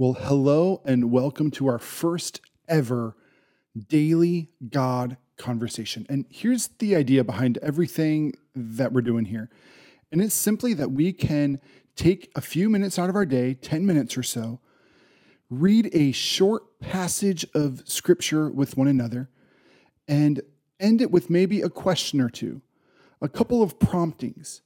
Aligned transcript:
Well, 0.00 0.12
hello 0.12 0.80
and 0.84 1.10
welcome 1.10 1.50
to 1.50 1.66
our 1.66 1.80
first 1.80 2.40
ever 2.68 3.16
daily 3.88 4.52
God 4.70 5.16
conversation. 5.36 6.06
And 6.08 6.24
here's 6.28 6.68
the 6.78 6.94
idea 6.94 7.24
behind 7.24 7.58
everything 7.58 8.34
that 8.54 8.92
we're 8.92 9.00
doing 9.00 9.24
here. 9.24 9.50
And 10.12 10.22
it's 10.22 10.36
simply 10.36 10.72
that 10.74 10.92
we 10.92 11.12
can 11.12 11.60
take 11.96 12.30
a 12.36 12.40
few 12.40 12.70
minutes 12.70 12.96
out 12.96 13.10
of 13.10 13.16
our 13.16 13.26
day, 13.26 13.54
10 13.54 13.84
minutes 13.84 14.16
or 14.16 14.22
so, 14.22 14.60
read 15.50 15.90
a 15.92 16.12
short 16.12 16.78
passage 16.78 17.44
of 17.52 17.82
scripture 17.84 18.48
with 18.48 18.76
one 18.76 18.86
another, 18.86 19.28
and 20.06 20.42
end 20.78 21.02
it 21.02 21.10
with 21.10 21.28
maybe 21.28 21.60
a 21.60 21.68
question 21.68 22.20
or 22.20 22.30
two, 22.30 22.62
a 23.20 23.28
couple 23.28 23.64
of 23.64 23.80
promptings, 23.80 24.60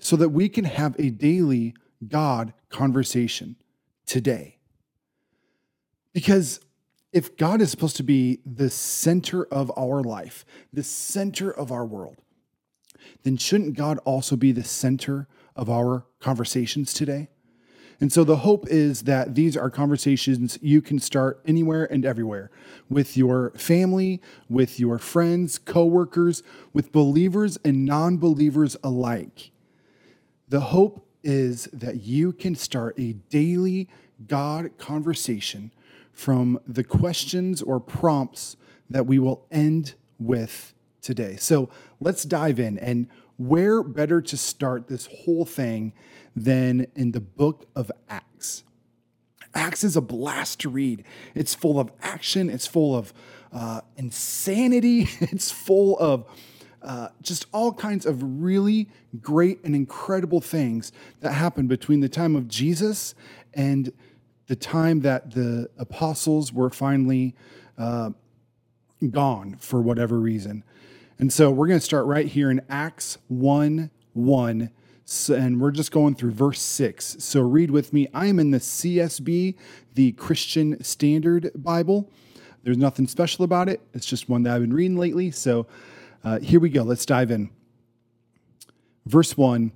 so 0.00 0.16
that 0.16 0.30
we 0.30 0.48
can 0.48 0.64
have 0.64 0.98
a 0.98 1.10
daily 1.10 1.76
God 2.08 2.52
conversation 2.70 3.54
today. 4.04 4.58
Because 6.14 6.60
if 7.12 7.36
God 7.36 7.60
is 7.60 7.70
supposed 7.70 7.96
to 7.96 8.02
be 8.02 8.40
the 8.46 8.70
center 8.70 9.44
of 9.46 9.70
our 9.76 10.02
life, 10.02 10.46
the 10.72 10.82
center 10.82 11.50
of 11.50 11.70
our 11.70 11.84
world, 11.84 12.16
then 13.24 13.36
shouldn't 13.36 13.76
God 13.76 13.98
also 14.04 14.36
be 14.36 14.52
the 14.52 14.64
center 14.64 15.28
of 15.54 15.68
our 15.68 16.06
conversations 16.20 16.94
today? 16.94 17.28
And 18.00 18.12
so 18.12 18.24
the 18.24 18.38
hope 18.38 18.66
is 18.68 19.02
that 19.02 19.34
these 19.34 19.56
are 19.56 19.70
conversations 19.70 20.58
you 20.60 20.82
can 20.82 20.98
start 20.98 21.40
anywhere 21.46 21.90
and 21.90 22.04
everywhere 22.04 22.50
with 22.88 23.16
your 23.16 23.50
family, 23.50 24.20
with 24.48 24.80
your 24.80 24.98
friends, 24.98 25.58
coworkers, 25.58 26.42
with 26.72 26.92
believers 26.92 27.58
and 27.64 27.84
non 27.84 28.18
believers 28.18 28.76
alike. 28.82 29.52
The 30.48 30.60
hope 30.60 31.06
is 31.22 31.68
that 31.72 32.02
you 32.02 32.32
can 32.32 32.54
start 32.54 32.98
a 32.98 33.12
daily 33.12 33.88
God 34.26 34.76
conversation 34.76 35.70
from 36.14 36.58
the 36.66 36.84
questions 36.84 37.60
or 37.60 37.80
prompts 37.80 38.56
that 38.88 39.06
we 39.06 39.18
will 39.18 39.46
end 39.50 39.94
with 40.18 40.72
today. 41.02 41.36
So 41.36 41.68
let's 42.00 42.24
dive 42.24 42.58
in. 42.58 42.78
And 42.78 43.08
where 43.36 43.82
better 43.82 44.22
to 44.22 44.36
start 44.36 44.88
this 44.88 45.06
whole 45.06 45.44
thing 45.44 45.92
than 46.36 46.86
in 46.94 47.12
the 47.12 47.20
book 47.20 47.68
of 47.74 47.90
Acts? 48.08 48.62
Acts 49.54 49.84
is 49.84 49.96
a 49.96 50.00
blast 50.00 50.60
to 50.60 50.68
read. 50.68 51.04
It's 51.34 51.54
full 51.54 51.78
of 51.78 51.92
action, 52.00 52.48
it's 52.48 52.66
full 52.66 52.96
of 52.96 53.12
uh, 53.52 53.82
insanity, 53.96 55.08
it's 55.20 55.50
full 55.50 55.98
of 55.98 56.26
uh, 56.82 57.08
just 57.22 57.46
all 57.52 57.72
kinds 57.72 58.04
of 58.04 58.42
really 58.42 58.88
great 59.20 59.62
and 59.64 59.74
incredible 59.74 60.40
things 60.40 60.92
that 61.20 61.32
happened 61.32 61.68
between 61.68 62.00
the 62.00 62.08
time 62.08 62.36
of 62.36 62.46
Jesus 62.46 63.14
and 63.54 63.92
the 64.46 64.56
time 64.56 65.00
that 65.00 65.32
the 65.32 65.70
apostles 65.78 66.52
were 66.52 66.70
finally 66.70 67.34
uh, 67.78 68.10
gone 69.10 69.56
for 69.58 69.80
whatever 69.80 70.18
reason. 70.18 70.64
And 71.18 71.32
so 71.32 71.50
we're 71.50 71.66
going 71.66 71.78
to 71.78 71.84
start 71.84 72.06
right 72.06 72.26
here 72.26 72.50
in 72.50 72.60
Acts 72.68 73.18
1 73.28 73.90
1. 74.12 74.70
So, 75.06 75.34
and 75.34 75.60
we're 75.60 75.70
just 75.70 75.92
going 75.92 76.14
through 76.14 76.30
verse 76.30 76.60
6. 76.60 77.16
So 77.18 77.42
read 77.42 77.70
with 77.70 77.92
me. 77.92 78.08
I 78.14 78.26
am 78.26 78.38
in 78.38 78.52
the 78.52 78.58
CSB, 78.58 79.54
the 79.94 80.12
Christian 80.12 80.82
Standard 80.82 81.50
Bible. 81.54 82.10
There's 82.62 82.78
nothing 82.78 83.06
special 83.06 83.44
about 83.44 83.68
it, 83.68 83.80
it's 83.92 84.06
just 84.06 84.28
one 84.28 84.42
that 84.44 84.54
I've 84.54 84.62
been 84.62 84.72
reading 84.72 84.96
lately. 84.96 85.30
So 85.30 85.66
uh, 86.24 86.38
here 86.38 86.58
we 86.58 86.70
go. 86.70 86.82
Let's 86.82 87.04
dive 87.04 87.30
in. 87.30 87.50
Verse 89.06 89.36
1 89.36 89.72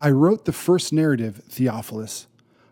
I 0.00 0.10
wrote 0.10 0.44
the 0.44 0.52
first 0.52 0.92
narrative, 0.92 1.40
Theophilus 1.48 2.26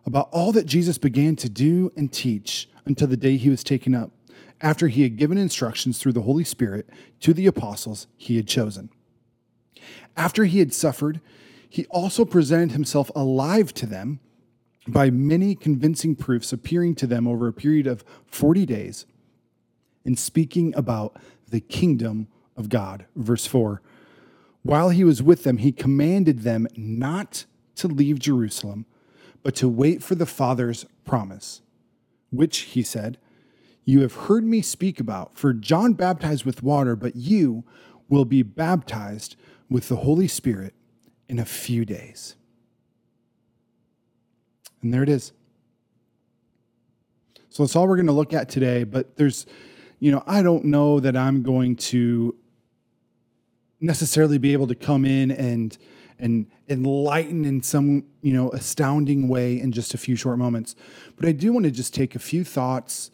about 0.05 0.29
all 0.33 0.53
that 0.53 0.67
Jesus 0.67 0.99
began 0.99 1.37
to 1.37 1.49
do 1.49 1.93
and 1.97 2.13
teach 2.13 2.69
until 2.85 3.09
the 3.09 3.17
day 3.17 3.37
he 3.37 3.51
was 3.51 3.63
taken 3.63 3.95
up, 3.95 4.11
after 4.61 4.89
he 4.89 5.03
had 5.03 5.17
given 5.17 5.39
instructions 5.39 5.99
through 5.99 6.13
the 6.13 6.23
Holy 6.23 6.45
Spirit 6.45 6.89
to 7.21 7.33
the 7.33 7.47
apostles 7.47 8.07
he 8.17 8.37
had 8.37 8.47
chosen. 8.47 8.91
After 10.17 10.45
he 10.45 10.59
had 10.59 10.75
suffered, 10.75 11.21
he 11.69 11.87
also 11.87 12.25
presented 12.25 12.73
himself 12.73 13.11
alive 13.15 13.73
to 13.75 13.87
them 13.87 14.21
by 14.87 15.11
many 15.11 15.55
convincing 15.55 16.17
proofs, 16.17 16.53
appearing 16.53 16.95
to 16.97 17.07
them 17.07 17.27
over 17.27 17.47
a 17.47 17.53
period 17.53 17.87
of 17.87 18.05
40 18.27 18.67
days 18.67 19.07
and 20.05 20.19
speaking 20.19 20.75
about 20.77 21.17
the 21.49 21.61
kingdom 21.61 22.27
of 22.57 22.69
God. 22.69 23.07
Verse 23.17 23.47
4 23.47 23.81
While 24.63 24.91
he 24.91 25.05
was 25.05 25.23
with 25.23 25.45
them, 25.45 25.59
he 25.59 25.73
commanded 25.73 26.41
them 26.41 26.67
not 26.77 27.47
to 27.77 27.89
leave 27.89 28.19
Jerusalem 28.19 28.87
but 29.43 29.55
to 29.57 29.69
wait 29.69 30.03
for 30.03 30.15
the 30.15 30.27
Father's 30.27 30.87
promise, 31.05 31.63
which, 32.31 32.59
he 32.59 32.83
said, 32.83 33.19
you 33.85 34.03
have 34.03 34.15
heard 34.15 34.45
me 34.45 34.63
speak 34.63 35.01
about. 35.01 35.37
For 35.37 35.53
John 35.53 35.95
baptized 35.95 36.45
with 36.45 36.63
water, 36.63 36.95
but 36.95 37.17
you 37.17 37.65
will 38.09 38.25
be 38.25 38.43
baptized 38.43 39.37
with 39.69 39.89
the 39.89 39.97
Holy 39.97 40.29
Spirit 40.29 40.75
in 41.29 41.39
a 41.39 41.45
few 41.45 41.85
days. 41.85 42.37
And 44.83 44.93
there 44.93 45.03
it 45.03 45.09
is. 45.09 45.33
So 47.49 47.63
that's 47.63 47.75
all 47.77 47.89
we're 47.89 47.97
going 47.97 48.07
to 48.07 48.13
look 48.13 48.33
at 48.33 48.49
today. 48.49 48.85
But 48.85 49.17
there's, 49.17 49.47
you 49.99 50.13
know, 50.13 50.23
I 50.27 50.43
don't 50.43 50.65
know 50.67 51.01
that 51.01 51.17
I'm 51.17 51.43
going 51.43 51.77
to 51.77 52.37
necessarily 53.81 54.39
be 54.39 54.53
able 54.53 54.69
to 54.69 54.75
come 54.75 55.05
in 55.05 55.31
and 55.31 55.77
and 56.23 56.47
enlighten 56.69 57.45
in 57.45 57.63
some 57.63 58.05
you 58.23 58.33
know 58.33 58.51
astounding 58.53 59.29
way 59.29 59.61
in 59.61 59.73
just 59.73 59.93
a 59.93 59.99
few 59.99 60.17
short 60.17 60.39
moments. 60.39 60.75
But 61.17 61.27
i 61.27 61.33
do 61.33 61.53
want 61.53 61.65
to 61.65 61.71
just 61.71 61.93
take 61.93 62.15
a 62.15 62.19
few 62.19 62.45
thoughts 62.45 63.11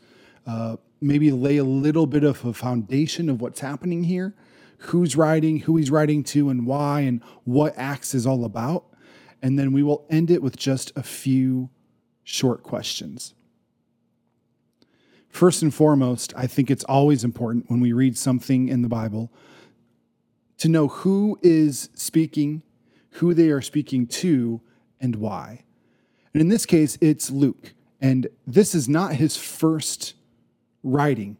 uh, 0.46 0.76
maybe 1.00 1.30
lay 1.30 1.56
a 1.56 1.64
little 1.64 2.06
bit 2.06 2.24
of 2.24 2.44
a 2.44 2.52
foundation 2.52 3.28
of 3.28 3.40
what's 3.40 3.60
happening 3.60 4.04
here 4.04 4.34
who's 4.78 5.16
writing 5.16 5.60
who 5.60 5.76
he's 5.76 5.90
writing 5.90 6.22
to 6.22 6.50
and 6.50 6.66
why 6.66 7.00
and 7.00 7.22
what 7.44 7.76
acts 7.76 8.14
is 8.14 8.26
all 8.26 8.44
about. 8.44 8.84
And 9.42 9.58
then 9.58 9.72
we 9.72 9.82
will 9.82 10.06
end 10.08 10.30
it 10.30 10.42
with 10.42 10.56
just 10.56 10.92
a 10.96 11.02
few 11.02 11.70
short 12.22 12.62
questions. 12.62 13.34
First 15.28 15.62
and 15.62 15.72
foremost 15.72 16.32
i 16.36 16.46
think 16.46 16.70
it's 16.70 16.84
always 16.84 17.24
important 17.24 17.70
when 17.70 17.80
we 17.80 17.92
read 17.92 18.18
something 18.18 18.68
in 18.68 18.82
the 18.82 18.88
bible 18.88 19.30
to 20.58 20.68
know 20.68 20.88
who 20.88 21.38
is 21.42 21.90
speaking 21.94 22.62
who 23.10 23.34
they 23.34 23.48
are 23.48 23.62
speaking 23.62 24.06
to 24.06 24.60
and 25.00 25.16
why. 25.16 25.64
And 26.32 26.40
in 26.40 26.48
this 26.48 26.66
case, 26.66 26.98
it's 27.00 27.30
Luke. 27.30 27.74
And 28.00 28.28
this 28.46 28.74
is 28.74 28.88
not 28.88 29.14
his 29.14 29.36
first 29.36 30.14
writing. 30.82 31.36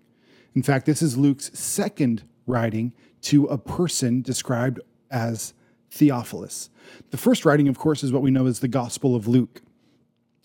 In 0.55 0.63
fact, 0.63 0.87
this 0.87 1.03
is 1.03 1.17
Luke's 1.17 1.57
second 1.59 2.25
writing 2.47 2.93
to 3.23 3.45
a 3.47 3.59
person 3.59 4.23
described 4.23 4.81
as 5.11 5.55
Theophilus. 5.91 6.71
The 7.11 7.17
first 7.17 7.45
writing, 7.45 7.69
of 7.69 7.79
course, 7.79 8.03
is 8.03 8.13
what 8.13 8.23
we 8.23 8.31
know 8.31 8.47
as 8.47 8.61
the 8.61 8.69
Gospel 8.69 9.15
of 9.15 9.29
Luke. 9.29 9.63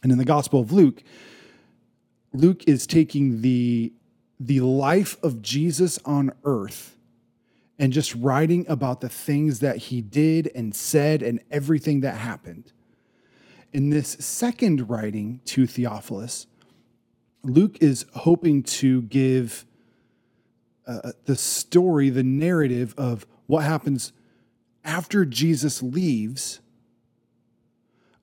And 0.01 0.11
in 0.11 0.17
the 0.17 0.25
Gospel 0.25 0.59
of 0.59 0.71
Luke, 0.71 1.03
Luke 2.33 2.63
is 2.67 2.85
taking 2.85 3.41
the, 3.41 3.93
the 4.39 4.61
life 4.61 5.17
of 5.23 5.41
Jesus 5.41 5.99
on 6.05 6.31
earth 6.43 6.97
and 7.79 7.91
just 7.91 8.13
writing 8.15 8.65
about 8.67 9.01
the 9.01 9.09
things 9.09 9.59
that 9.59 9.77
he 9.77 10.01
did 10.01 10.51
and 10.53 10.75
said 10.75 11.21
and 11.21 11.39
everything 11.51 12.01
that 12.01 12.17
happened. 12.17 12.71
In 13.71 13.89
this 13.89 14.09
second 14.19 14.89
writing 14.89 15.41
to 15.45 15.65
Theophilus, 15.65 16.47
Luke 17.43 17.77
is 17.81 18.05
hoping 18.13 18.63
to 18.63 19.01
give 19.03 19.65
uh, 20.85 21.11
the 21.25 21.35
story, 21.35 22.09
the 22.09 22.23
narrative 22.23 22.93
of 22.97 23.25
what 23.47 23.63
happens 23.63 24.13
after 24.83 25.25
Jesus 25.25 25.81
leaves 25.81 26.59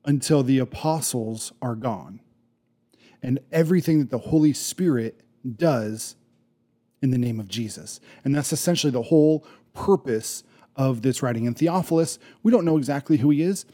until 0.05 0.43
the 0.43 0.59
apostles 0.59 1.53
are 1.61 1.75
gone 1.75 2.21
and 3.23 3.39
everything 3.53 3.99
that 3.99 4.11
the 4.11 4.19
Holy 4.19 4.53
Spirit 4.53 5.21
does 5.57 6.17
in 7.03 7.11
the 7.11 7.19
name 7.19 7.41
of 7.41 7.49
Jesus. 7.49 8.01
And 8.25 8.35
that's 8.35 8.53
essentially 8.53 8.91
the 8.91 9.03
whole 9.03 9.45
purpose 9.75 10.45
of 10.77 11.03
this 11.03 11.23
writing. 11.23 11.47
And 11.47 11.57
Theophilus, 11.57 12.19
we 12.43 12.53
don't 12.53 12.65
know 12.65 12.77
exactly 12.77 13.19
who 13.19 13.31
he 13.31 13.43
is. 13.43 13.65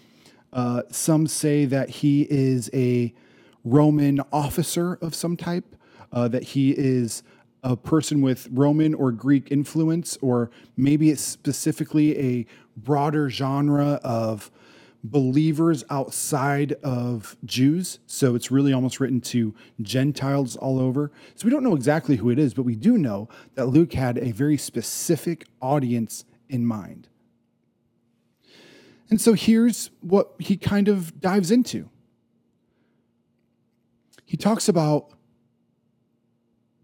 Uh, 0.53 0.83
some 0.91 1.27
say 1.27 1.65
that 1.67 1.89
he 1.89 2.27
is 2.31 2.71
a 2.73 3.13
Roman 3.65 4.21
officer 4.33 4.95
of 5.03 5.15
some 5.15 5.37
type, 5.37 5.77
uh, 6.13 6.29
that 6.29 6.43
he 6.43 6.71
is 6.71 7.23
a 7.63 7.77
person 7.77 8.23
with 8.23 8.49
Roman 8.53 8.95
or 8.95 9.11
Greek 9.11 9.51
influence, 9.51 10.17
or 10.23 10.51
maybe 10.77 11.11
it's 11.11 11.23
specifically 11.23 12.19
a 12.19 12.47
broader 12.77 13.29
genre 13.29 14.01
of 14.05 14.51
believers 15.11 15.85
outside 15.91 16.73
of 16.83 17.37
Jews. 17.45 17.99
So 18.07 18.35
it's 18.35 18.51
really 18.51 18.73
almost 18.73 19.01
written 19.01 19.21
to 19.23 19.55
Gentiles 19.81 20.57
all 20.57 20.79
over. 20.79 21.11
So 21.35 21.45
we 21.45 21.51
don't 21.51 21.63
know 21.63 21.75
exactly 21.75 22.17
who 22.17 22.31
it 22.31 22.39
is, 22.39 22.55
but 22.55 22.63
we 22.63 22.77
do 22.77 22.99
know 22.99 23.29
that 23.55 23.67
Luke 23.67 23.93
had 23.93 24.19
a 24.19 24.33
very 24.33 24.57
specific 24.57 25.47
audience 25.61 26.25
in 26.49 26.67
mind. 26.67 27.09
And 29.09 29.21
so 29.21 29.35
here's 29.35 29.91
what 30.01 30.35
he 30.39 30.57
kind 30.57 30.89
of 30.89 31.21
dives 31.21 31.51
into. 31.51 31.89
he 34.27 34.37
talks 34.37 34.69
about 34.69 35.13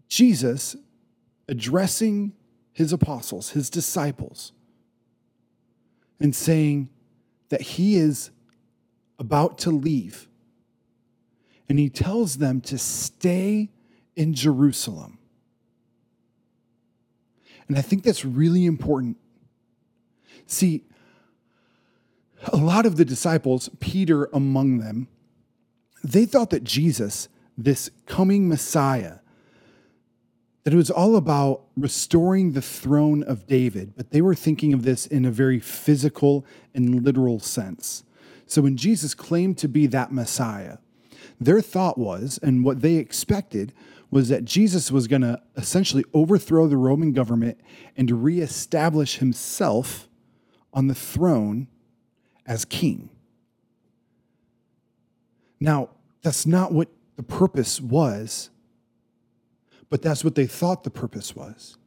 Jesus 0.07 0.75
addressing 1.49 2.33
his 2.71 2.93
apostles, 2.93 3.49
his 3.49 3.69
disciples, 3.69 4.53
and 6.19 6.33
saying 6.33 6.89
that 7.53 7.61
he 7.61 7.97
is 7.97 8.31
about 9.19 9.59
to 9.59 9.69
leave. 9.69 10.27
And 11.69 11.77
he 11.77 11.87
tells 11.87 12.39
them 12.39 12.61
to 12.61 12.79
stay 12.79 13.69
in 14.15 14.33
Jerusalem. 14.33 15.19
And 17.67 17.77
I 17.77 17.83
think 17.83 18.01
that's 18.01 18.25
really 18.25 18.65
important. 18.65 19.17
See, 20.47 20.83
a 22.51 22.57
lot 22.57 22.87
of 22.87 22.97
the 22.97 23.05
disciples, 23.05 23.69
Peter 23.79 24.25
among 24.33 24.79
them, 24.79 25.07
they 26.03 26.25
thought 26.25 26.49
that 26.49 26.63
Jesus, 26.63 27.29
this 27.55 27.91
coming 28.07 28.49
Messiah, 28.49 29.19
that 30.63 30.73
it 30.73 30.77
was 30.77 30.89
all 30.89 31.15
about 31.15 31.63
restoring 31.75 32.53
the 32.53 32.61
throne 32.61 33.21
of 33.23 33.47
David, 33.47 33.93
but 33.95 34.11
they 34.11 34.21
were 34.21 34.35
thinking 34.35 34.73
of 34.73 34.83
this 34.83 35.05
in 35.05 35.25
a 35.25 35.31
very 35.31 35.59
physical 35.59 36.45
and 36.73 37.03
literal 37.03 37.39
sense. 37.39 38.03
So 38.45 38.61
when 38.61 38.77
Jesus 38.77 39.13
claimed 39.13 39.57
to 39.59 39.67
be 39.67 39.87
that 39.87 40.11
Messiah, 40.11 40.77
their 41.39 41.61
thought 41.61 41.97
was, 41.97 42.39
and 42.41 42.63
what 42.63 42.81
they 42.81 42.95
expected, 42.95 43.73
was 44.09 44.29
that 44.29 44.45
Jesus 44.45 44.91
was 44.91 45.07
going 45.07 45.23
to 45.23 45.41
essentially 45.57 46.05
overthrow 46.13 46.67
the 46.67 46.77
Roman 46.77 47.13
government 47.13 47.59
and 47.97 48.23
reestablish 48.23 49.17
himself 49.17 50.07
on 50.71 50.87
the 50.87 50.95
throne 50.95 51.67
as 52.45 52.63
king. 52.63 53.09
Now, 55.59 55.89
that's 56.21 56.45
not 56.45 56.71
what 56.71 56.89
the 57.15 57.23
purpose 57.23 57.81
was, 57.81 58.49
but 59.93 60.01
that's 60.01 60.23
what 60.23 60.33
they 60.33 60.47
thought 60.47 60.83
the 60.83 60.89
purpose 60.89 61.35
was. 61.35 61.77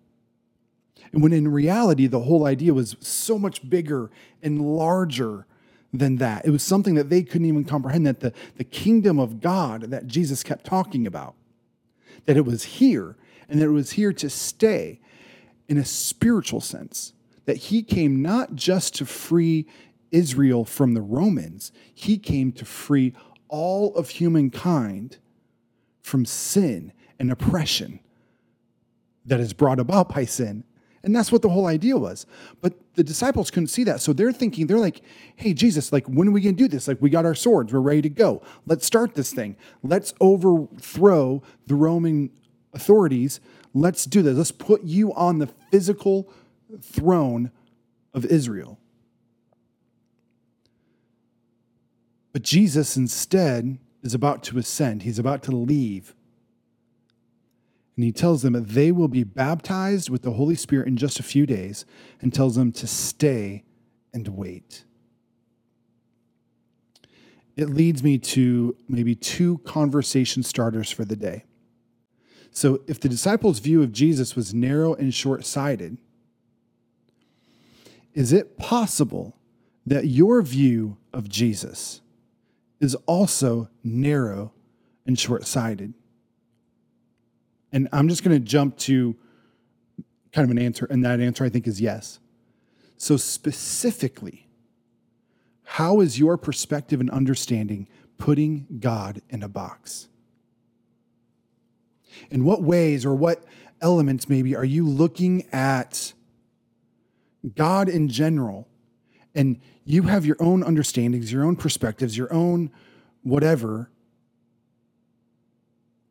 And 1.11 1.25
when 1.25 1.32
in 1.32 1.49
reality, 1.49 2.06
the 2.06 2.20
whole 2.20 2.47
idea 2.47 2.73
was 2.73 2.94
so 3.00 3.37
much 3.37 3.69
bigger 3.69 4.12
and 4.41 4.76
larger 4.76 5.44
than 5.93 6.14
that. 6.19 6.47
It 6.47 6.50
was 6.50 6.62
something 6.62 6.94
that 6.94 7.11
they 7.11 7.25
couldn't 7.25 7.49
even 7.49 7.64
comprehend 7.64 8.06
that 8.06 8.20
the, 8.20 8.32
the 8.58 8.62
kingdom 8.62 9.19
of 9.19 9.41
God 9.41 9.91
that 9.91 10.06
Jesus 10.06 10.44
kept 10.44 10.64
talking 10.64 11.05
about, 11.05 11.35
that 12.26 12.37
it 12.37 12.44
was 12.44 12.62
here 12.62 13.17
and 13.49 13.61
that 13.61 13.64
it 13.64 13.70
was 13.70 13.91
here 13.91 14.12
to 14.12 14.31
stay 14.31 15.00
in 15.67 15.76
a 15.76 15.85
spiritual 15.85 16.61
sense, 16.61 17.12
that 17.44 17.56
he 17.56 17.82
came 17.82 18.23
not 18.23 18.55
just 18.55 18.94
to 18.94 19.05
free 19.05 19.67
Israel 20.12 20.64
from 20.64 20.94
the 20.94 21.02
Romans, 21.02 21.73
he 21.93 22.19
came 22.19 22.52
to 22.52 22.64
free 22.64 23.14
all 23.49 23.93
of 23.97 24.11
humankind 24.11 25.17
from 26.02 26.25
sin 26.25 26.93
and 27.18 27.30
oppression 27.30 28.00
that 29.24 29.40
is 29.40 29.52
brought 29.52 29.80
about 29.80 30.14
by 30.14 30.24
sin. 30.24 30.64
And 31.02 31.14
that's 31.14 31.30
what 31.30 31.42
the 31.42 31.48
whole 31.48 31.66
idea 31.66 31.96
was. 31.96 32.26
But 32.60 32.74
the 32.94 33.04
disciples 33.04 33.50
couldn't 33.50 33.68
see 33.68 33.84
that. 33.84 34.00
So 34.00 34.12
they're 34.12 34.32
thinking, 34.32 34.66
they're 34.66 34.78
like, 34.78 35.02
hey, 35.36 35.54
Jesus, 35.54 35.92
like, 35.92 36.04
when 36.08 36.26
are 36.26 36.32
we 36.32 36.40
going 36.40 36.56
to 36.56 36.62
do 36.64 36.66
this? 36.66 36.88
Like, 36.88 37.00
we 37.00 37.10
got 37.10 37.24
our 37.24 37.34
swords. 37.34 37.72
We're 37.72 37.78
ready 37.78 38.02
to 38.02 38.08
go. 38.08 38.42
Let's 38.66 38.84
start 38.84 39.14
this 39.14 39.32
thing. 39.32 39.56
Let's 39.84 40.14
overthrow 40.20 41.44
the 41.68 41.76
Roman 41.76 42.30
authorities. 42.74 43.38
Let's 43.72 44.04
do 44.04 44.20
this. 44.20 44.36
Let's 44.36 44.50
put 44.50 44.82
you 44.82 45.14
on 45.14 45.38
the 45.38 45.46
physical 45.70 46.28
throne 46.80 47.52
of 48.12 48.24
Israel. 48.24 48.80
But 52.32 52.42
Jesus 52.42 52.96
instead 52.96 53.78
is 54.02 54.12
about 54.12 54.42
to 54.44 54.58
ascend, 54.58 55.04
he's 55.04 55.20
about 55.20 55.44
to 55.44 55.52
leave. 55.52 56.15
And 57.96 58.04
he 58.04 58.12
tells 58.12 58.43
them 58.43 58.52
that 58.52 58.69
they 58.69 58.93
will 58.93 59.08
be 59.08 59.25
baptized 59.25 60.10
with 60.10 60.22
the 60.22 60.32
Holy 60.32 60.54
Spirit 60.54 60.87
in 60.87 60.96
just 60.96 61.19
a 61.19 61.22
few 61.22 61.46
days 61.46 61.87
and 62.20 62.32
tells 62.32 62.54
them 62.54 62.70
to 62.72 62.87
stay 62.87 63.64
and 64.12 64.28
wait. 64.28 64.84
It 67.56 67.70
leads 67.70 68.02
me 68.02 68.19
to 68.19 68.76
maybe 68.87 69.14
two 69.14 69.58
conversation 69.58 70.43
starters 70.43 70.90
for 70.90 71.06
the 71.06 71.16
day. 71.16 71.44
So, 72.50 72.81
if 72.87 73.00
the 73.00 73.08
disciples' 73.08 73.58
view 73.58 73.82
of 73.82 73.93
Jesus 73.93 74.37
was 74.37 74.54
narrow 74.54 74.94
and 74.94 75.12
short 75.12 75.44
sighted, 75.44 75.99
is 78.14 78.32
it 78.32 78.56
possible 78.56 79.37
that 79.87 80.06
your 80.06 80.42
view 80.42 80.96
of 81.12 81.28
Jesus 81.28 82.00
is 82.81 82.94
also 83.06 83.69
narrow 83.84 84.52
and 85.06 85.19
short 85.19 85.46
sighted. 85.46 85.94
And 87.76 87.90
I'm 87.93 88.08
just 88.08 88.25
going 88.25 88.34
to 88.34 88.43
jump 88.43 88.78
to 88.78 89.14
kind 90.32 90.46
of 90.46 90.50
an 90.50 90.58
answer, 90.58 90.87
and 90.87 91.05
that 91.05 91.20
answer 91.20 91.44
I 91.44 91.50
think 91.50 91.67
is 91.67 91.78
yes. 91.78 92.20
So, 92.96 93.19
specifically, 93.19 94.49
how 95.62 96.00
is 96.00 96.19
your 96.19 96.38
perspective 96.38 97.02
and 97.02 97.11
understanding 97.11 97.87
putting 98.17 98.67
God 98.81 99.20
in 99.28 99.43
a 99.43 99.49
box? 99.49 100.08
In 102.31 102.46
what 102.46 102.62
ways 102.62 103.05
or 103.05 103.14
what 103.14 103.44
elements, 103.82 104.26
maybe, 104.26 104.56
are 104.56 104.64
you 104.64 104.88
looking 104.88 105.44
at 105.52 106.14
God 107.55 107.90
in 107.90 108.08
general 108.08 108.69
and 109.34 109.61
you 109.84 110.05
have 110.05 110.25
your 110.25 110.38
own 110.40 110.64
understandings, 110.64 111.31
your 111.31 111.44
own 111.44 111.56
perspectives, 111.56 112.17
your 112.17 112.32
own 112.32 112.70
whatever. 113.23 113.90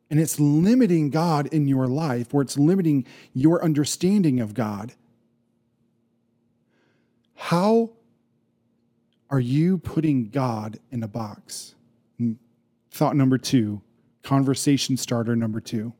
And 0.08 0.20
it's 0.20 0.38
limiting 0.38 1.10
God 1.10 1.46
in 1.48 1.66
your 1.66 1.88
life, 1.88 2.32
or 2.32 2.42
it's 2.42 2.56
limiting 2.56 3.06
your 3.34 3.62
understanding 3.62 4.40
of 4.40 4.54
God. 4.54 4.92
How 7.34 7.90
are 9.30 9.40
you 9.40 9.78
putting 9.78 10.28
God 10.28 10.78
in 10.90 11.02
a 11.02 11.08
box? 11.08 11.74
Hmm. 12.18 12.32
Thought 12.90 13.16
number 13.16 13.38
two, 13.38 13.82
conversation 14.22 14.96
starter 14.96 15.34
number 15.34 15.60
two. 15.60 15.92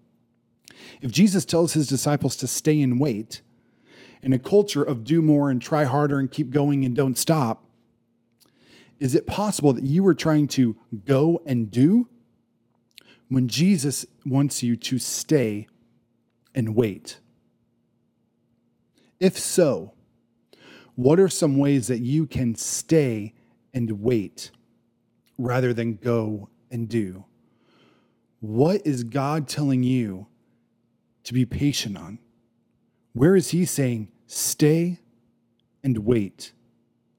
If 1.00 1.10
Jesus 1.10 1.44
tells 1.44 1.72
his 1.72 1.88
disciples 1.88 2.36
to 2.36 2.46
stay 2.46 2.80
and 2.80 3.00
wait, 3.00 3.42
in 4.22 4.32
a 4.32 4.38
culture 4.38 4.82
of 4.82 5.04
do 5.04 5.22
more 5.22 5.50
and 5.50 5.60
try 5.60 5.84
harder 5.84 6.18
and 6.18 6.30
keep 6.30 6.50
going 6.50 6.84
and 6.84 6.96
don't 6.96 7.18
stop, 7.18 7.64
is 8.98 9.14
it 9.14 9.26
possible 9.26 9.72
that 9.72 9.84
you 9.84 10.06
are 10.06 10.14
trying 10.14 10.48
to 10.48 10.76
go 11.04 11.42
and 11.46 11.70
do 11.70 12.08
when 13.28 13.48
Jesus 13.48 14.06
wants 14.24 14.62
you 14.62 14.76
to 14.76 14.98
stay 14.98 15.66
and 16.54 16.74
wait? 16.74 17.18
If 19.20 19.38
so, 19.38 19.94
what 20.94 21.20
are 21.20 21.28
some 21.28 21.58
ways 21.58 21.88
that 21.88 22.00
you 22.00 22.26
can 22.26 22.54
stay 22.54 23.34
and 23.74 24.00
wait 24.00 24.50
rather 25.38 25.74
than 25.74 25.96
go 25.96 26.48
and 26.70 26.88
do? 26.88 27.24
What 28.40 28.86
is 28.86 29.04
God 29.04 29.48
telling 29.48 29.82
you 29.82 30.26
to 31.24 31.34
be 31.34 31.44
patient 31.44 31.98
on? 31.98 32.18
Where 33.12 33.36
is 33.36 33.50
He 33.50 33.64
saying, 33.64 34.08
stay 34.26 35.00
and 35.82 35.98
wait 35.98 36.52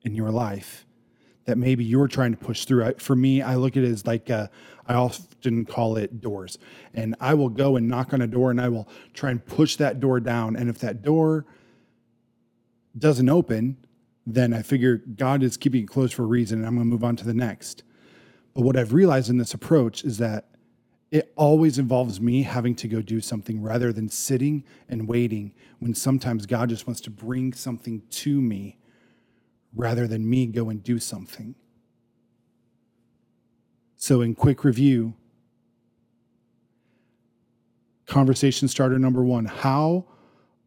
in 0.03 0.15
your 0.15 0.31
life 0.31 0.86
that 1.47 1.57
maybe 1.57 1.83
you're 1.83 2.09
trying 2.09 2.31
to 2.31 2.37
push 2.37 2.65
through. 2.65 2.93
For 2.99 3.15
me, 3.15 3.41
I 3.41 3.55
look 3.55 3.77
at 3.77 3.83
it 3.83 3.89
as 3.89 4.05
like 4.05 4.29
uh, 4.29 4.47
I 4.85 4.95
often 4.95 5.65
call 5.65 5.95
it 5.95 6.21
doors, 6.21 6.59
and 6.93 7.15
I 7.21 7.33
will 7.33 7.49
go 7.49 7.77
and 7.77 7.87
knock 7.87 8.13
on 8.13 8.21
a 8.21 8.27
door, 8.27 8.51
and 8.51 8.61
I 8.61 8.67
will 8.67 8.87
try 9.13 9.31
and 9.31 9.43
push 9.43 9.77
that 9.77 9.99
door 10.01 10.19
down. 10.19 10.57
And 10.57 10.69
if 10.69 10.77
that 10.79 11.01
door 11.01 11.45
doesn't 12.97 13.29
open, 13.29 13.77
then 14.25 14.53
I 14.53 14.61
figure 14.61 14.97
God 14.97 15.41
is 15.41 15.55
keeping 15.55 15.83
it 15.83 15.87
closed 15.87 16.13
for 16.13 16.23
a 16.23 16.27
reason, 16.27 16.59
and 16.59 16.67
I'm 16.67 16.75
going 16.75 16.85
to 16.85 16.91
move 16.91 17.03
on 17.05 17.15
to 17.15 17.25
the 17.25 17.33
next. 17.33 17.83
But 18.53 18.63
what 18.63 18.75
I've 18.75 18.91
realized 18.91 19.29
in 19.29 19.37
this 19.37 19.53
approach 19.53 20.03
is 20.03 20.17
that 20.17 20.49
it 21.11 21.31
always 21.37 21.79
involves 21.79 22.19
me 22.19 22.43
having 22.43 22.75
to 22.75 22.89
go 22.89 23.01
do 23.01 23.21
something 23.21 23.61
rather 23.61 23.93
than 23.93 24.09
sitting 24.09 24.65
and 24.89 25.07
waiting 25.07 25.53
when 25.79 25.93
sometimes 25.93 26.45
God 26.45 26.67
just 26.67 26.85
wants 26.85 26.99
to 27.01 27.09
bring 27.09 27.53
something 27.53 28.01
to 28.09 28.41
me 28.41 28.77
rather 29.75 30.07
than 30.07 30.29
me 30.29 30.47
go 30.47 30.69
and 30.69 30.83
do 30.83 30.99
something. 30.99 31.55
So, 33.95 34.21
in 34.21 34.35
quick 34.35 34.63
review, 34.63 35.15
conversation 38.05 38.67
starter 38.67 38.99
number 38.99 39.23
one 39.23 39.45
How 39.45 40.05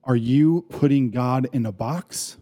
are 0.04 0.16
you 0.16 0.66
putting 0.68 1.10
God 1.10 1.48
in 1.52 1.64
a 1.66 1.72
box? 1.72 2.36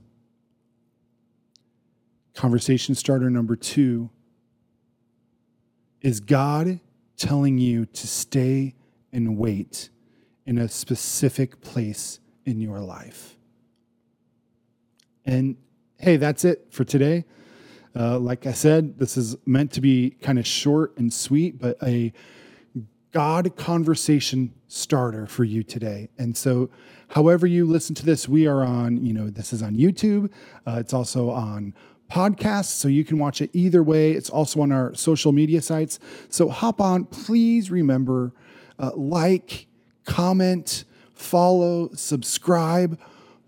Conversation 2.35 2.95
starter 2.95 3.31
number 3.31 3.57
two 3.57 4.11
Is 6.01 6.21
God 6.21 6.81
telling 7.17 7.59
you 7.59 7.85
to 7.85 8.07
stay 8.07 8.75
and 9.13 9.37
wait 9.37 9.91
in 10.47 10.57
a 10.57 10.69
specific 10.69 11.61
place 11.61 12.21
in 12.47 12.61
your 12.61 12.81
life. 12.81 13.37
And 15.27 15.57
hey, 15.99 16.17
that's 16.17 16.45
it 16.45 16.67
for 16.71 16.85
today. 16.85 17.25
Uh, 17.95 18.19
like 18.19 18.47
I 18.47 18.53
said, 18.53 18.99
this 18.99 19.17
is 19.17 19.37
meant 19.45 19.73
to 19.73 19.81
be 19.81 20.11
kind 20.23 20.39
of 20.39 20.47
short 20.47 20.97
and 20.99 21.13
sweet, 21.13 21.59
but 21.59 21.77
a 21.83 22.13
God 23.11 23.57
conversation 23.57 24.55
starter 24.69 25.27
for 25.27 25.43
you 25.43 25.63
today. 25.63 26.09
And 26.19 26.37
so, 26.37 26.71
however 27.09 27.47
you 27.47 27.65
listen 27.67 27.95
to 27.97 28.05
this, 28.05 28.29
we 28.29 28.47
are 28.47 28.63
on, 28.63 29.05
you 29.05 29.13
know, 29.13 29.31
this 29.31 29.53
is 29.53 29.63
on 29.63 29.75
YouTube. 29.75 30.31
Uh, 30.67 30.77
it's 30.79 30.93
also 30.93 31.31
on 31.31 31.75
podcasts, 32.11 32.67
so 32.67 32.87
you 32.87 33.05
can 33.05 33.19
watch 33.19 33.41
it 33.41 33.51
either 33.53 33.83
way. 33.83 34.13
It's 34.13 34.31
also 34.31 34.61
on 34.61 34.71
our 34.71 34.95
social 34.95 35.33
media 35.33 35.61
sites. 35.61 35.99
So 36.29 36.49
hop 36.49 36.81
on. 36.81 37.07
Please 37.07 37.71
remember, 37.71 38.33
uh, 38.79 38.93
like, 38.95 39.67
comment, 40.05 40.85
follow, 41.15 41.91
subscribe, 41.95 42.99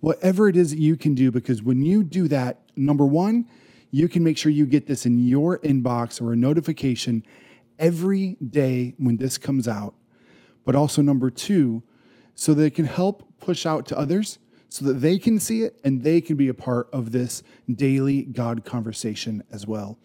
whatever 0.01 0.49
it 0.49 0.57
is 0.57 0.71
that 0.71 0.79
you 0.79 0.97
can 0.97 1.15
do, 1.15 1.31
because 1.31 1.63
when 1.63 1.83
you 1.83 2.03
do 2.03 2.29
that, 2.29 2.61
number 2.77 3.07
one, 3.07 3.47
you 3.91 4.09
can 4.09 4.23
make 4.23 4.39
sure 4.39 4.51
you 4.51 4.67
get 4.67 4.87
this 4.87 5.07
in 5.07 5.19
your 5.19 5.59
inbox 5.59 6.21
or 6.21 6.33
a 6.33 6.37
notification 6.37 7.25
every 7.79 8.37
day 8.37 8.95
when 8.99 9.17
this 9.17 9.39
comes 9.39 9.67
out. 9.67 9.95
But 10.65 10.77
also, 10.77 11.03
number 11.03 11.31
two, 11.31 11.83
so 12.35 12.55
that 12.55 12.65
it 12.65 12.75
can 12.75 12.85
help 12.85 13.39
push 13.39 13.67
out 13.67 13.87
to 13.87 13.99
others 13.99 14.39
so 14.71 14.85
that 14.85 14.95
they 14.95 15.19
can 15.19 15.41
see 15.41 15.63
it 15.63 15.79
and 15.83 16.03
they 16.03 16.21
can 16.21 16.37
be 16.37 16.49
a 16.49 16.55
part 16.55 16.89
of 16.93 17.11
this 17.11 17.43
daily 17.71 18.23
God 18.23 18.65
conversation 18.65 19.43
as 19.51 19.67
well. 19.67 19.99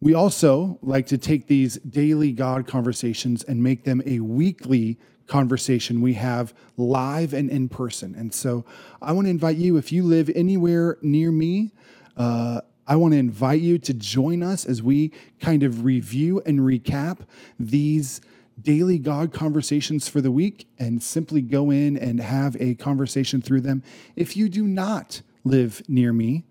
We 0.00 0.14
also 0.14 0.78
like 0.80 1.06
to 1.08 1.18
take 1.18 1.46
these 1.46 1.76
daily 1.78 2.32
God 2.32 2.66
conversations 2.66 3.42
and 3.42 3.62
make 3.62 3.84
them 3.84 4.00
a 4.06 4.20
weekly 4.20 4.98
conversation 5.26 6.00
we 6.00 6.14
have 6.14 6.54
live 6.76 7.32
and 7.32 7.50
in 7.50 7.68
person. 7.68 8.14
And 8.14 8.34
so 8.34 8.64
I 9.00 9.12
want 9.12 9.26
to 9.26 9.30
invite 9.30 9.56
you, 9.56 9.76
if 9.76 9.92
you 9.92 10.02
live 10.02 10.30
anywhere 10.34 10.98
near 11.02 11.32
me, 11.32 11.72
uh, 12.16 12.60
I 12.86 12.96
want 12.96 13.12
to 13.12 13.18
invite 13.18 13.60
you 13.60 13.78
to 13.78 13.94
join 13.94 14.42
us 14.42 14.66
as 14.66 14.82
we 14.82 15.12
kind 15.40 15.62
of 15.62 15.84
review 15.84 16.42
and 16.44 16.60
recap 16.60 17.20
these 17.58 18.20
daily 18.60 18.98
God 18.98 19.32
conversations 19.32 20.08
for 20.08 20.20
the 20.20 20.30
week 20.30 20.68
and 20.78 21.02
simply 21.02 21.40
go 21.40 21.70
in 21.70 21.96
and 21.96 22.20
have 22.20 22.56
a 22.60 22.74
conversation 22.74 23.40
through 23.40 23.62
them. 23.62 23.82
If 24.16 24.36
you 24.36 24.48
do 24.48 24.64
not 24.64 25.22
live 25.44 25.82
near 25.88 26.12
me, 26.12 26.44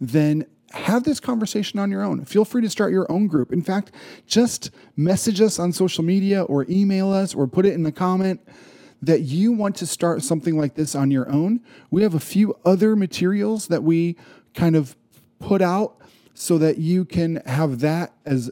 then 0.00 0.46
have 0.72 1.04
this 1.04 1.20
conversation 1.20 1.78
on 1.78 1.90
your 1.90 2.02
own. 2.02 2.24
Feel 2.24 2.44
free 2.44 2.62
to 2.62 2.70
start 2.70 2.92
your 2.92 3.10
own 3.10 3.26
group. 3.26 3.52
In 3.52 3.62
fact, 3.62 3.92
just 4.26 4.70
message 4.96 5.40
us 5.40 5.58
on 5.58 5.72
social 5.72 6.04
media 6.04 6.42
or 6.44 6.66
email 6.68 7.12
us 7.12 7.34
or 7.34 7.46
put 7.46 7.66
it 7.66 7.74
in 7.74 7.82
the 7.82 7.92
comment 7.92 8.40
that 9.02 9.22
you 9.22 9.52
want 9.52 9.76
to 9.76 9.86
start 9.86 10.22
something 10.22 10.56
like 10.58 10.74
this 10.74 10.94
on 10.94 11.10
your 11.10 11.30
own. 11.30 11.60
We 11.90 12.02
have 12.02 12.14
a 12.14 12.20
few 12.20 12.56
other 12.64 12.94
materials 12.94 13.68
that 13.68 13.82
we 13.82 14.16
kind 14.54 14.76
of 14.76 14.96
put 15.38 15.62
out 15.62 15.96
so 16.34 16.58
that 16.58 16.78
you 16.78 17.04
can 17.04 17.36
have 17.46 17.80
that 17.80 18.12
as 18.24 18.50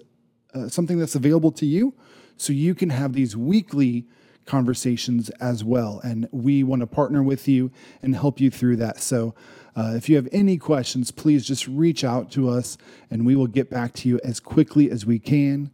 uh, 0.54 0.68
something 0.68 0.98
that's 0.98 1.14
available 1.14 1.52
to 1.52 1.66
you 1.66 1.94
so 2.36 2.52
you 2.52 2.74
can 2.74 2.90
have 2.90 3.12
these 3.12 3.36
weekly 3.36 4.06
conversations 4.46 5.28
as 5.40 5.62
well. 5.62 6.00
And 6.02 6.28
we 6.32 6.62
want 6.62 6.80
to 6.80 6.86
partner 6.86 7.22
with 7.22 7.46
you 7.46 7.70
and 8.02 8.16
help 8.16 8.40
you 8.40 8.50
through 8.50 8.76
that. 8.76 9.00
So 9.00 9.34
uh, 9.78 9.94
if 9.94 10.08
you 10.08 10.16
have 10.16 10.26
any 10.32 10.58
questions, 10.58 11.12
please 11.12 11.46
just 11.46 11.68
reach 11.68 12.02
out 12.02 12.32
to 12.32 12.48
us 12.48 12.76
and 13.12 13.24
we 13.24 13.36
will 13.36 13.46
get 13.46 13.70
back 13.70 13.92
to 13.92 14.08
you 14.08 14.18
as 14.24 14.40
quickly 14.40 14.90
as 14.90 15.06
we 15.06 15.20
can. 15.20 15.70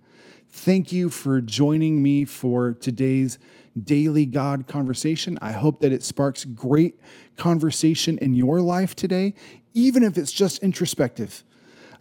Thank 0.50 0.92
you 0.92 1.08
for 1.08 1.40
joining 1.40 2.02
me 2.02 2.26
for 2.26 2.74
today's 2.74 3.38
daily 3.82 4.26
God 4.26 4.66
conversation. 4.66 5.38
I 5.40 5.52
hope 5.52 5.80
that 5.80 5.90
it 5.90 6.02
sparks 6.02 6.44
great 6.44 7.00
conversation 7.38 8.18
in 8.18 8.34
your 8.34 8.60
life 8.60 8.94
today, 8.94 9.32
even 9.72 10.02
if 10.02 10.18
it's 10.18 10.32
just 10.32 10.62
introspective. 10.62 11.42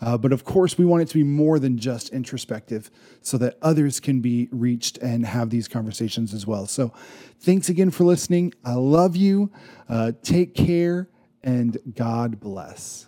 Uh, 0.01 0.17
but 0.17 0.33
of 0.33 0.43
course, 0.43 0.77
we 0.77 0.83
want 0.83 1.03
it 1.03 1.07
to 1.07 1.13
be 1.13 1.23
more 1.23 1.57
than 1.57 1.77
just 1.77 2.09
introspective 2.09 2.91
so 3.21 3.37
that 3.37 3.57
others 3.61 4.01
can 4.01 4.19
be 4.19 4.49
reached 4.51 4.97
and 4.97 5.25
have 5.25 5.51
these 5.51 5.69
conversations 5.69 6.33
as 6.33 6.45
well. 6.45 6.67
So, 6.67 6.91
thanks 7.39 7.69
again 7.69 7.91
for 7.91 8.03
listening. 8.03 8.53
I 8.65 8.73
love 8.73 9.15
you. 9.15 9.51
Uh, 9.87 10.11
take 10.21 10.53
care 10.53 11.07
and 11.43 11.77
God 11.95 12.39
bless. 12.39 13.07